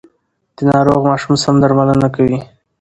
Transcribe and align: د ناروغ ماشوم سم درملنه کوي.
د 0.55 0.57
ناروغ 0.69 0.99
ماشوم 1.09 1.33
سم 1.43 1.55
درملنه 1.61 2.07
کوي. 2.15 2.39